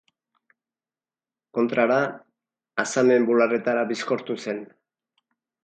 [1.57, 1.97] Kontrara,
[2.85, 4.67] hazamen bularretara bizkortu zen.